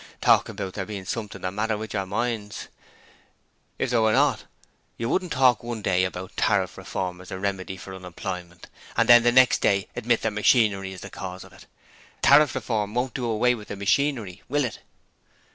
Talk 0.19 0.49
about 0.49 0.73
there 0.73 0.83
being 0.87 1.05
something 1.05 1.41
the 1.43 1.51
matter 1.51 1.77
with 1.77 1.93
your 1.93 2.07
minds! 2.07 2.69
If 3.77 3.91
there 3.91 4.01
were 4.01 4.13
not, 4.13 4.45
you 4.97 5.07
wouldn't 5.07 5.31
talk 5.31 5.61
one 5.61 5.83
day 5.83 6.05
about 6.05 6.35
Tariff 6.35 6.75
Reform 6.75 7.21
as 7.21 7.29
a 7.29 7.37
remedy 7.37 7.77
for 7.77 7.93
unemployment 7.93 8.65
and 8.97 9.07
then 9.07 9.21
the 9.21 9.31
next 9.31 9.59
day 9.61 9.89
admit 9.95 10.23
that 10.23 10.31
Machinery 10.33 10.91
is 10.91 11.01
the 11.01 11.11
cause 11.11 11.43
of 11.43 11.53
it! 11.53 11.67
Tariff 12.23 12.55
Reform 12.55 12.95
won't 12.95 13.13
do 13.13 13.25
away 13.29 13.53
with 13.53 13.67
the 13.67 13.75
machinery, 13.75 14.41
will 14.49 14.65
it?' 14.65 14.79